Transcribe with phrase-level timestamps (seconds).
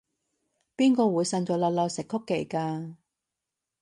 [0.75, 2.95] 邊個會晨早流流食曲奇㗎？